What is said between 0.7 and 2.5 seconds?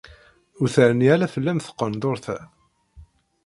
terni ara fell-am tqendurt-a.